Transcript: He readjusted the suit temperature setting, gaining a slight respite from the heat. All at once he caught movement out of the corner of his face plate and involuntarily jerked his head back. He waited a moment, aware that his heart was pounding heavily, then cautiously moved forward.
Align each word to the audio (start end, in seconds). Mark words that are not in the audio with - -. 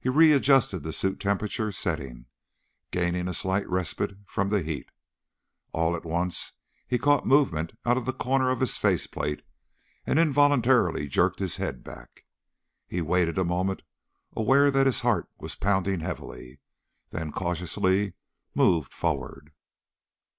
He 0.00 0.08
readjusted 0.08 0.82
the 0.82 0.94
suit 0.94 1.20
temperature 1.20 1.70
setting, 1.72 2.24
gaining 2.90 3.28
a 3.28 3.34
slight 3.34 3.68
respite 3.68 4.16
from 4.24 4.48
the 4.48 4.62
heat. 4.62 4.88
All 5.72 5.94
at 5.94 6.06
once 6.06 6.52
he 6.86 6.96
caught 6.96 7.26
movement 7.26 7.74
out 7.84 7.98
of 7.98 8.06
the 8.06 8.14
corner 8.14 8.48
of 8.50 8.60
his 8.60 8.78
face 8.78 9.06
plate 9.06 9.42
and 10.06 10.18
involuntarily 10.18 11.06
jerked 11.06 11.38
his 11.38 11.56
head 11.56 11.84
back. 11.84 12.24
He 12.86 13.02
waited 13.02 13.36
a 13.36 13.44
moment, 13.44 13.82
aware 14.34 14.70
that 14.70 14.86
his 14.86 15.00
heart 15.00 15.28
was 15.36 15.54
pounding 15.54 16.00
heavily, 16.00 16.60
then 17.10 17.30
cautiously 17.30 18.14
moved 18.54 18.94
forward. 18.94 19.52